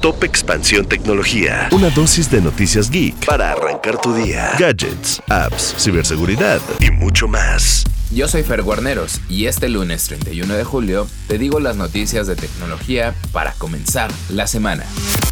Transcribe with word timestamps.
Top 0.00 0.24
Expansión 0.24 0.86
Tecnología. 0.86 1.68
Una 1.72 1.90
dosis 1.90 2.30
de 2.30 2.40
noticias 2.40 2.90
geek 2.90 3.26
para 3.26 3.52
arrancar 3.52 4.00
tu 4.00 4.14
día. 4.14 4.52
Gadgets, 4.58 5.22
apps, 5.28 5.74
ciberseguridad 5.78 6.58
y 6.80 6.90
mucho 6.90 7.28
más. 7.28 7.84
Yo 8.10 8.26
soy 8.26 8.42
Fer 8.42 8.62
Guarneros 8.62 9.20
y 9.28 9.44
este 9.44 9.68
lunes 9.68 10.04
31 10.04 10.54
de 10.54 10.64
julio 10.64 11.06
te 11.28 11.36
digo 11.36 11.60
las 11.60 11.76
noticias 11.76 12.26
de 12.26 12.34
tecnología 12.34 13.14
para 13.32 13.52
comenzar 13.52 14.10
la 14.30 14.46
semana. 14.46 14.84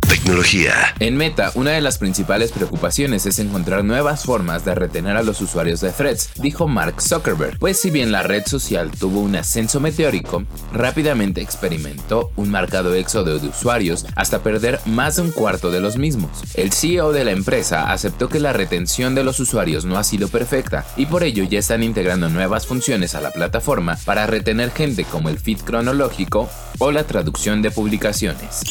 Tecnología. 0.08 0.94
En 1.00 1.16
Meta, 1.16 1.52
una 1.54 1.72
de 1.72 1.82
las 1.82 1.98
principales 1.98 2.50
preocupaciones 2.50 3.26
es 3.26 3.38
encontrar 3.38 3.84
nuevas 3.84 4.24
formas 4.24 4.64
de 4.64 4.74
retener 4.74 5.18
a 5.18 5.22
los 5.22 5.42
usuarios 5.42 5.82
de 5.82 5.90
Threads, 5.90 6.30
dijo 6.36 6.66
Mark 6.66 7.02
Zuckerberg, 7.02 7.58
pues 7.58 7.78
si 7.78 7.90
bien 7.90 8.10
la 8.10 8.22
red 8.22 8.46
social 8.46 8.90
tuvo 8.90 9.20
un 9.20 9.36
ascenso 9.36 9.80
meteórico, 9.80 10.44
rápidamente 10.72 11.42
experimentó 11.42 12.32
un 12.36 12.50
marcado 12.50 12.94
éxodo 12.94 13.38
de 13.38 13.48
usuarios 13.48 14.06
hasta 14.16 14.42
perder 14.42 14.80
más 14.86 15.16
de 15.16 15.22
un 15.22 15.30
cuarto 15.30 15.70
de 15.70 15.80
los 15.80 15.98
mismos. 15.98 16.42
El 16.54 16.72
CEO 16.72 17.12
de 17.12 17.24
la 17.24 17.32
empresa 17.32 17.92
aceptó 17.92 18.30
que 18.30 18.40
la 18.40 18.54
retención 18.54 19.14
de 19.14 19.24
los 19.24 19.40
usuarios 19.40 19.84
no 19.84 19.98
ha 19.98 20.04
sido 20.04 20.28
perfecta 20.28 20.86
y 20.96 21.04
por 21.04 21.22
ello 21.22 21.44
ya 21.44 21.58
están 21.58 21.82
integrando 21.82 22.30
nuevas 22.30 22.66
funciones 22.66 23.14
a 23.14 23.20
la 23.20 23.30
plataforma 23.30 23.98
para 24.06 24.26
retener 24.26 24.70
gente 24.70 25.04
como 25.04 25.28
el 25.28 25.38
feed 25.38 25.58
cronológico 25.58 26.48
o 26.78 26.92
la 26.92 27.04
traducción 27.04 27.60
de 27.60 27.70
publicaciones. 27.70 28.64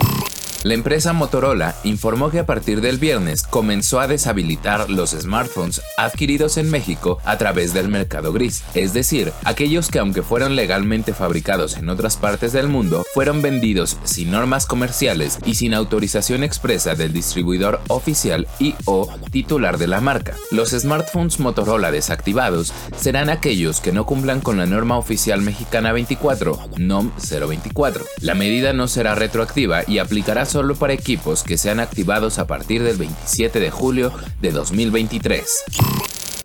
La 0.64 0.74
empresa 0.74 1.14
Motorola 1.14 1.76
informó 1.84 2.32
que 2.32 2.40
a 2.40 2.46
partir 2.48 2.82
del 2.82 2.98
viernes 2.98 3.44
comenzó 3.44 4.00
a 4.00 4.08
deshabilitar 4.08 4.90
los 4.90 5.12
smartphones 5.12 5.82
adquiridos 5.98 6.58
en 6.58 6.72
México 6.72 7.20
a 7.26 7.38
través 7.38 7.74
del 7.76 7.90
mercado 7.90 8.34
gris, 8.34 8.64
es 8.74 8.92
decir, 8.92 9.32
aquellos 9.44 9.90
que 9.90 10.00
aunque 10.00 10.24
fueron 10.24 10.56
legalmente 10.56 11.14
fabricados 11.14 11.78
en 11.78 11.90
otras 11.90 12.18
partes 12.18 12.54
del 12.54 12.70
mundo, 12.70 13.06
fueron 13.14 13.44
vendidos 13.44 13.98
sin 14.04 14.32
normas 14.32 14.66
comerciales 14.66 15.38
y 15.46 15.56
sin 15.56 15.76
autorización 15.76 16.44
expresa 16.44 16.96
del 16.96 17.14
distribuidor 17.14 17.80
oficial 17.88 18.48
y 18.58 18.74
o 18.86 19.08
titular 19.32 19.78
de 19.78 19.88
la 19.88 20.02
marca. 20.02 20.36
Los 20.50 20.72
smartphones 20.72 21.40
Motorola 21.40 21.92
desactivados 21.92 22.74
serán 22.98 23.30
aquellos 23.30 23.80
que 23.80 23.92
no 23.92 24.08
cumplan 24.08 24.42
con 24.42 24.58
la 24.58 24.66
norma 24.66 24.98
oficial 24.98 25.42
mexicana 25.42 25.92
24, 25.92 26.70
NOM 26.78 27.12
024. 27.18 28.04
La 28.22 28.34
medida 28.34 28.74
no 28.74 28.88
será 28.88 29.14
retroactiva 29.14 29.84
y 29.88 30.00
aplicará 30.00 30.47
solo 30.48 30.76
para 30.76 30.94
equipos 30.94 31.44
que 31.44 31.58
sean 31.58 31.80
activados 31.80 32.40
a 32.40 32.48
partir 32.48 32.84
del 32.84 32.98
27 32.98 33.60
de 33.60 33.72
julio 33.72 34.12
de 34.42 34.52
2023. 34.52 35.64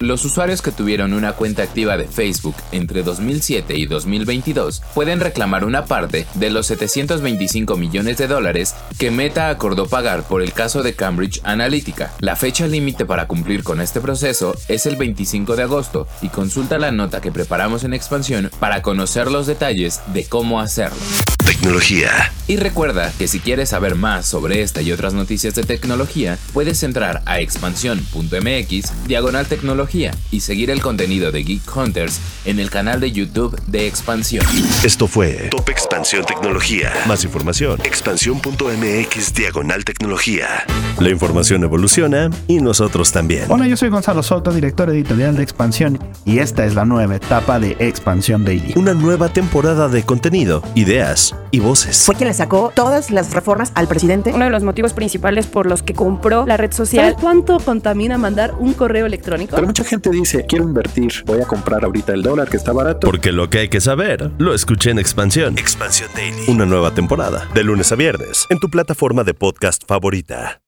Los 0.02 0.24
usuarios 0.24 0.62
que 0.62 0.72
tuvieron 0.72 1.12
una 1.12 1.34
cuenta 1.34 1.62
activa 1.62 1.96
de 1.96 2.08
Facebook 2.08 2.56
entre 2.72 3.04
2007 3.04 3.76
y 3.76 3.86
2022 3.86 4.82
pueden 4.94 5.20
reclamar 5.20 5.64
una 5.64 5.84
parte 5.84 6.26
de 6.34 6.50
los 6.50 6.66
725 6.66 7.76
millones 7.76 8.18
de 8.18 8.26
dólares 8.26 8.74
que 8.98 9.12
Meta 9.12 9.48
acordó 9.48 9.86
pagar 9.86 10.24
por 10.24 10.42
el 10.42 10.52
caso 10.52 10.82
de 10.82 10.94
Cambridge 10.94 11.40
Analytica. 11.44 12.12
La 12.18 12.34
fecha 12.34 12.66
límite 12.66 13.06
para 13.06 13.28
cumplir 13.28 13.62
con 13.62 13.80
este 13.80 14.00
proceso 14.00 14.56
es 14.66 14.86
el 14.86 14.96
25 14.96 15.54
de 15.54 15.62
agosto 15.62 16.08
y 16.20 16.30
consulta 16.30 16.80
la 16.80 16.90
nota 16.90 17.20
que 17.20 17.30
preparamos 17.30 17.84
en 17.84 17.94
expansión 17.94 18.50
para 18.58 18.82
conocer 18.82 19.30
los 19.30 19.46
detalles 19.46 20.00
de 20.12 20.24
cómo 20.24 20.58
hacerlo. 20.58 20.98
Tecnología. 21.44 22.32
Y 22.48 22.56
recuerda 22.56 23.12
que 23.18 23.28
si 23.28 23.40
quieres 23.40 23.70
saber 23.70 23.94
más 23.94 24.26
sobre 24.26 24.62
esta 24.62 24.82
y 24.82 24.92
otras 24.92 25.14
noticias 25.14 25.54
de 25.54 25.62
tecnología, 25.62 26.38
puedes 26.52 26.82
entrar 26.82 27.22
a 27.24 27.40
expansión.mx, 27.40 29.06
diagonal 29.06 29.46
tecnología, 29.46 30.12
y 30.30 30.40
seguir 30.40 30.70
el 30.70 30.80
contenido 30.80 31.32
de 31.32 31.44
Geek 31.44 31.76
Hunters 31.76 32.20
en 32.44 32.58
el 32.58 32.68
canal 32.68 33.00
de 33.00 33.12
YouTube 33.12 33.58
de 33.66 33.86
Expansión. 33.86 34.44
Esto 34.84 35.06
fue 35.06 35.48
Top 35.50 35.68
Expansión 35.68 36.24
Tecnología. 36.24 36.92
Más 37.06 37.24
información, 37.24 37.80
expansión.mx, 37.84 39.34
diagonal 39.34 39.84
tecnología. 39.84 40.64
La 40.98 41.10
información 41.10 41.62
evoluciona 41.64 42.30
y 42.48 42.60
nosotros 42.60 43.12
también. 43.12 43.44
Hola, 43.48 43.66
yo 43.66 43.76
soy 43.76 43.88
Gonzalo 43.88 44.22
Soto, 44.22 44.52
director 44.52 44.90
editorial 44.90 45.36
de 45.36 45.42
Expansión, 45.42 45.98
y 46.24 46.40
esta 46.40 46.64
es 46.66 46.74
la 46.74 46.84
nueva 46.84 47.16
etapa 47.16 47.58
de 47.58 47.76
Expansión 47.78 48.44
Daily. 48.44 48.74
Una 48.76 48.94
nueva 48.94 49.32
temporada 49.32 49.88
de 49.88 50.02
contenido, 50.02 50.62
ideas 50.74 51.34
y 51.50 51.60
voces. 51.60 52.04
Fue 52.04 52.14
quien 52.14 52.28
le 52.28 52.34
sacó 52.34 52.72
todas 52.74 53.10
las 53.10 53.32
reformas 53.32 53.72
al 53.74 53.88
presidente. 53.88 54.32
Uno 54.34 54.44
de 54.44 54.50
los 54.50 54.62
motivos 54.62 54.92
principales 54.92 55.46
por 55.46 55.66
los 55.66 55.82
que 55.82 55.94
compró 55.94 56.46
la 56.46 56.56
red 56.56 56.72
social. 56.72 57.10
¿Sabes 57.10 57.20
cuánto 57.20 57.58
contamina 57.58 58.18
mandar 58.18 58.54
un 58.58 58.72
correo 58.74 59.06
electrónico? 59.06 59.54
Pero 59.54 59.66
mucha 59.66 59.84
gente 59.84 60.10
dice, 60.10 60.46
quiero 60.46 60.64
invertir, 60.64 61.24
voy 61.26 61.40
a 61.40 61.46
comprar 61.46 61.84
ahorita 61.84 62.12
el 62.12 62.22
dólar 62.22 62.48
que 62.48 62.56
está 62.56 62.72
barato. 62.72 63.06
Porque 63.06 63.32
lo 63.32 63.50
que 63.50 63.58
hay 63.58 63.68
que 63.68 63.80
saber, 63.80 64.30
lo 64.38 64.54
escuché 64.54 64.90
en 64.90 64.98
Expansión. 64.98 65.58
Expansión 65.58 66.10
Daily. 66.14 66.44
Una 66.48 66.66
nueva 66.66 66.94
temporada, 66.94 67.48
de 67.54 67.64
lunes 67.64 67.92
a 67.92 67.96
viernes, 67.96 68.46
en 68.50 68.58
tu 68.58 68.68
plataforma 68.68 69.24
de 69.24 69.34
podcast 69.34 69.82
favorita. 69.86 70.60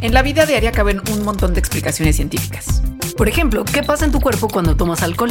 En 0.00 0.12
la 0.12 0.20
vida 0.20 0.44
diaria 0.44 0.70
caben 0.70 1.00
un 1.12 1.24
montón 1.24 1.54
de 1.54 1.60
explicaciones 1.60 2.16
científicas. 2.16 2.82
Por 3.16 3.28
ejemplo, 3.28 3.64
¿qué 3.64 3.82
pasa 3.82 4.04
en 4.04 4.12
tu 4.12 4.20
cuerpo 4.20 4.48
cuando 4.48 4.76
tomas 4.76 5.02
alcohol? 5.02 5.30